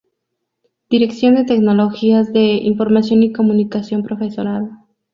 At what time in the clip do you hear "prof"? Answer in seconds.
4.01-4.21